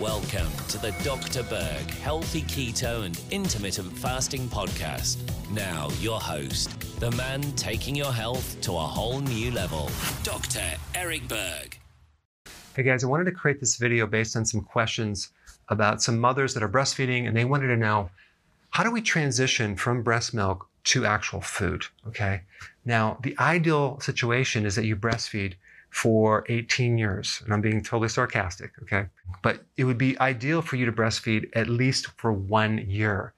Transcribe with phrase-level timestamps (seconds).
[0.00, 1.42] Welcome to the Dr.
[1.42, 5.18] Berg Healthy Keto and Intermittent Fasting Podcast.
[5.50, 6.70] Now, your host,
[7.00, 9.90] the man taking your health to a whole new level,
[10.22, 10.62] Dr.
[10.94, 11.78] Eric Berg.
[12.74, 15.32] Hey guys, I wanted to create this video based on some questions
[15.68, 18.08] about some mothers that are breastfeeding, and they wanted to know
[18.70, 21.84] how do we transition from breast milk to actual food?
[22.08, 22.40] Okay.
[22.86, 25.56] Now, the ideal situation is that you breastfeed
[25.90, 27.40] for 18 years.
[27.44, 29.06] And I'm being totally sarcastic, okay?
[29.42, 33.32] But it would be ideal for you to breastfeed at least for one year.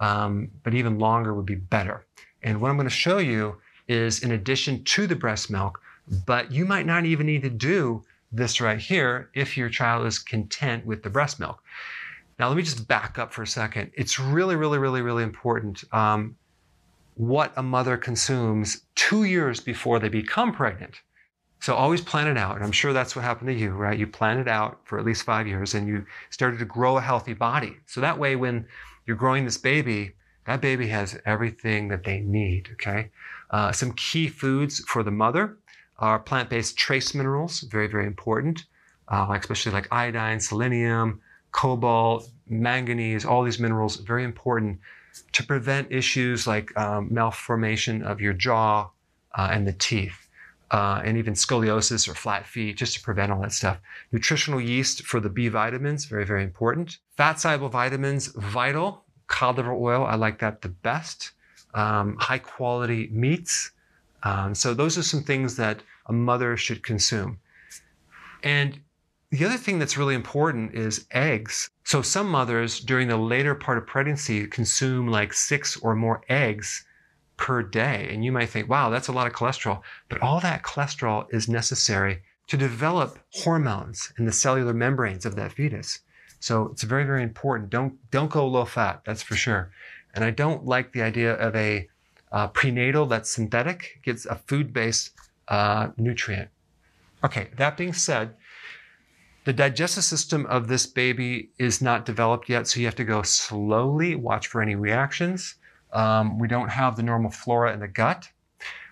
[0.00, 2.06] Um, but even longer would be better.
[2.42, 3.56] And what I'm going to show you
[3.88, 5.80] is in addition to the breast milk,
[6.26, 10.18] but you might not even need to do this right here if your child is
[10.18, 11.62] content with the breast milk.
[12.38, 13.90] Now, let me just back up for a second.
[13.94, 16.36] It's really, really, really, really important um,
[17.18, 21.00] what a mother consumes two years before they become pregnant.
[21.60, 22.56] So always plan it out.
[22.56, 23.98] And I'm sure that's what happened to you, right?
[23.98, 27.00] You planned it out for at least five years and you started to grow a
[27.00, 27.76] healthy body.
[27.86, 28.66] So that way, when
[29.06, 30.12] you're growing this baby,
[30.46, 33.10] that baby has everything that they need, okay?
[33.50, 35.58] Uh, some key foods for the mother
[35.98, 38.64] are plant-based trace minerals, very, very important,
[39.08, 41.20] uh, especially like iodine, selenium,
[41.50, 44.78] cobalt, manganese, all these minerals, very important
[45.32, 48.88] to prevent issues like um, malformation of your jaw
[49.34, 50.27] uh, and the teeth
[50.70, 53.78] uh, and even scoliosis or flat feet, just to prevent all that stuff.
[54.12, 56.98] Nutritional yeast for the B vitamins, very, very important.
[57.16, 59.04] Fat soluble vitamins, vital.
[59.26, 61.32] Cod liver oil, I like that the best.
[61.74, 63.72] Um, high quality meats.
[64.22, 67.38] Um, so, those are some things that a mother should consume.
[68.42, 68.80] And
[69.30, 71.70] the other thing that's really important is eggs.
[71.84, 76.86] So, some mothers during the later part of pregnancy consume like six or more eggs
[77.38, 78.10] per day.
[78.12, 79.80] And you might think, wow, that's a lot of cholesterol.
[80.10, 85.52] But all that cholesterol is necessary to develop hormones in the cellular membranes of that
[85.52, 86.00] fetus.
[86.40, 87.70] So it's very, very important.
[87.70, 89.70] Don't, don't go low fat, that's for sure.
[90.14, 91.88] And I don't like the idea of a
[92.30, 95.12] uh, prenatal that's synthetic, gets a food based
[95.48, 96.50] uh, nutrient.
[97.24, 98.34] Okay, that being said,
[99.44, 103.22] the digestive system of this baby is not developed yet, so you have to go
[103.22, 105.54] slowly, watch for any reactions.
[105.92, 108.30] Um, we don't have the normal flora in the gut.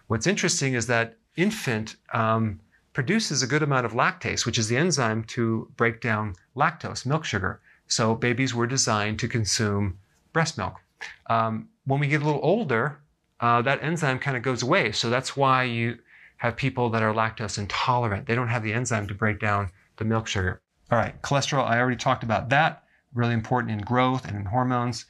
[0.07, 2.61] What's interesting is that infant um,
[2.93, 7.25] produces a good amount of lactase, which is the enzyme to break down lactose, milk
[7.25, 7.61] sugar.
[7.89, 9.99] So babies were designed to consume
[10.33, 10.77] breast milk.
[11.27, 12.99] Um, when we get a little older,
[13.41, 14.93] uh, that enzyme kind of goes away.
[14.93, 15.99] So that's why you
[16.39, 18.27] have people that are lactose intolerant.
[18.27, 20.61] They don't have the enzyme to break down the milk sugar.
[20.91, 22.85] All right, cholesterol, I already talked about that.
[23.15, 25.06] Really important in growth and in hormones.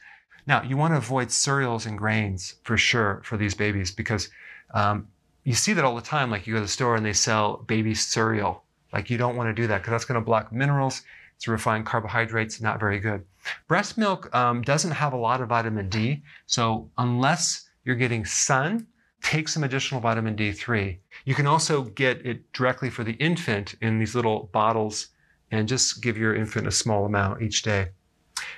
[0.47, 4.29] Now, you want to avoid cereals and grains for sure for these babies because
[4.73, 5.07] um,
[5.43, 6.31] you see that all the time.
[6.31, 8.63] Like you go to the store and they sell baby cereal.
[8.93, 11.01] Like you don't want to do that because that's going to block minerals.
[11.35, 13.25] It's refined carbohydrates, not very good.
[13.67, 16.23] Breast milk um, doesn't have a lot of vitamin D.
[16.45, 18.87] So unless you're getting sun,
[19.21, 20.97] take some additional vitamin D3.
[21.25, 25.07] You can also get it directly for the infant in these little bottles
[25.51, 27.89] and just give your infant a small amount each day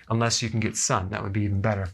[0.10, 1.10] unless you can get sun.
[1.10, 1.90] That would be even better.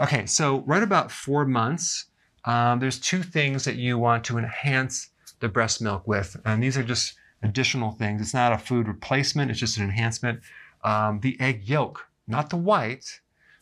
[0.00, 2.06] Okay, so right about four months,
[2.44, 6.36] um, there's two things that you want to enhance the breast milk with.
[6.44, 8.20] And these are just additional things.
[8.20, 10.40] It's not a food replacement, it's just an enhancement.
[10.82, 13.20] Um, the egg yolk, not the white.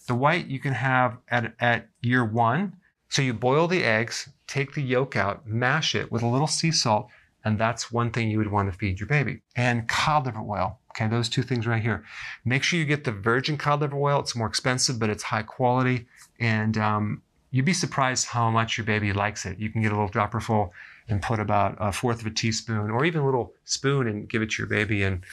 [0.08, 2.76] The white you can have at, at year one.
[3.08, 6.72] So you boil the eggs, take the yolk out, mash it with a little sea
[6.72, 7.08] salt,
[7.44, 9.42] and that's one thing you would want to feed your baby.
[9.54, 10.78] And cod liver oil.
[10.92, 12.04] Okay, those two things right here.
[12.44, 14.20] Make sure you get the virgin cod liver oil.
[14.20, 16.06] It's more expensive, but it's high quality.
[16.38, 19.58] And um, you'd be surprised how much your baby likes it.
[19.58, 20.74] You can get a little dropper full
[21.08, 24.42] and put about a fourth of a teaspoon or even a little spoon and give
[24.42, 25.02] it to your baby.
[25.02, 25.24] And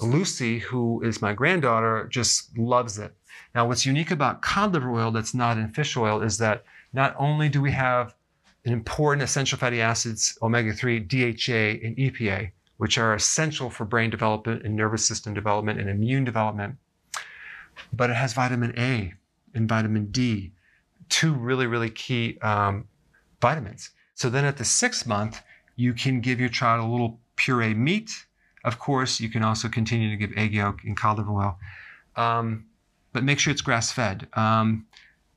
[0.00, 3.14] Lucy, who is my granddaughter, just loves it.
[3.54, 7.14] Now, what's unique about cod liver oil that's not in fish oil is that not
[7.18, 8.14] only do we have
[8.64, 14.08] an important essential fatty acids, omega 3, DHA, and EPA, which are essential for brain
[14.10, 16.76] development and nervous system development and immune development.
[17.92, 19.12] But it has vitamin A
[19.54, 20.52] and vitamin D,
[21.08, 22.86] two really, really key um,
[23.40, 23.90] vitamins.
[24.14, 25.42] So then at the sixth month,
[25.76, 28.10] you can give your child a little puree meat.
[28.64, 31.58] Of course, you can also continue to give egg yolk and cod oil.
[32.16, 32.66] Um,
[33.12, 34.26] but make sure it's grass fed.
[34.34, 34.86] Um,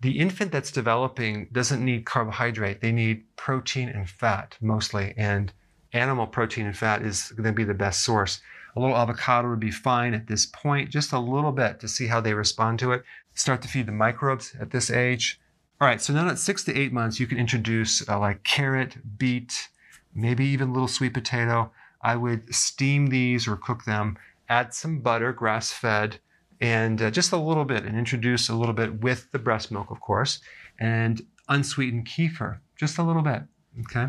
[0.01, 2.81] the infant that's developing doesn't need carbohydrate.
[2.81, 5.13] They need protein and fat mostly.
[5.15, 5.53] And
[5.93, 8.41] animal protein and fat is going to be the best source.
[8.75, 12.07] A little avocado would be fine at this point, just a little bit to see
[12.07, 13.03] how they respond to it.
[13.33, 15.39] Start to feed the microbes at this age.
[15.79, 18.97] All right, so now at six to eight months, you can introduce uh, like carrot,
[19.17, 19.67] beet,
[20.13, 21.71] maybe even a little sweet potato.
[22.01, 24.17] I would steam these or cook them,
[24.47, 26.19] add some butter, grass fed,
[26.59, 29.89] and uh, just a little bit, and introduce a little bit with the breast milk,
[29.89, 30.39] of course,
[30.79, 33.41] and unsweetened kefir, just a little bit.
[33.79, 34.07] Okay.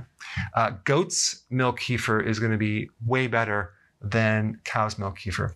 [0.55, 5.55] Uh, goat's milk kefir is going to be way better than cow's milk kefir.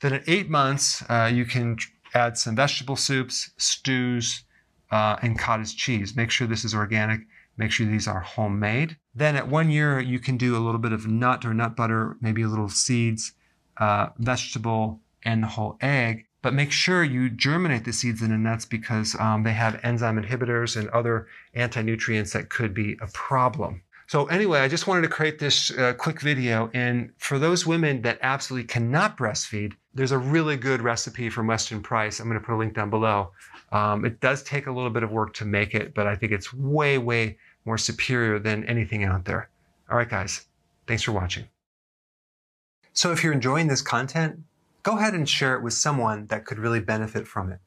[0.00, 1.76] Then at eight months, uh, you can
[2.14, 4.44] add some vegetable soups, stews,
[4.90, 6.16] uh, and cottage cheese.
[6.16, 7.20] Make sure this is organic.
[7.56, 8.96] Make sure these are homemade.
[9.14, 12.16] Then at one year, you can do a little bit of nut or nut butter,
[12.20, 13.32] maybe a little seeds,
[13.76, 16.26] uh, vegetable, and the whole egg.
[16.42, 20.22] But make sure you germinate the seeds in the nuts because um, they have enzyme
[20.22, 23.82] inhibitors and other anti-nutrients that could be a problem.
[24.06, 26.68] So anyway, I just wanted to create this uh, quick video.
[26.74, 31.80] And for those women that absolutely cannot breastfeed, there's a really good recipe from Weston
[31.82, 32.18] Price.
[32.18, 33.30] I'm going to put a link down below.
[33.70, 36.32] Um, it does take a little bit of work to make it, but I think
[36.32, 39.48] it's way, way more superior than anything out there.
[39.88, 40.46] All right, guys,
[40.88, 41.44] thanks for watching.
[42.92, 44.40] So if you're enjoying this content,
[44.82, 47.60] go ahead and share it with someone that could really benefit from it.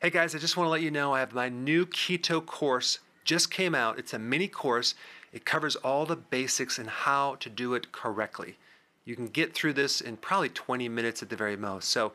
[0.00, 2.98] Hey guys, I just want to let you know I have my new keto course
[3.24, 3.98] just came out.
[3.98, 4.94] It's a mini course.
[5.32, 8.58] It covers all the basics and how to do it correctly.
[9.04, 11.88] You can get through this in probably 20 minutes at the very most.
[11.88, 12.12] So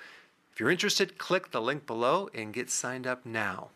[0.51, 3.69] if you're interested, click the link below and get signed up now.